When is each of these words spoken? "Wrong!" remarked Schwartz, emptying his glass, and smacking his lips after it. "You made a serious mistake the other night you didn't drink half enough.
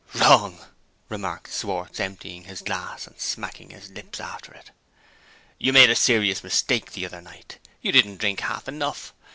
"Wrong!" 0.15 0.57
remarked 1.09 1.53
Schwartz, 1.53 1.99
emptying 1.99 2.45
his 2.45 2.63
glass, 2.63 3.05
and 3.05 3.19
smacking 3.19 3.69
his 3.69 3.91
lips 3.91 4.19
after 4.19 4.51
it. 4.51 4.71
"You 5.59 5.73
made 5.73 5.91
a 5.91 5.95
serious 5.95 6.43
mistake 6.43 6.93
the 6.93 7.05
other 7.05 7.21
night 7.21 7.59
you 7.83 7.91
didn't 7.91 8.17
drink 8.17 8.39
half 8.39 8.67
enough. 8.67 9.13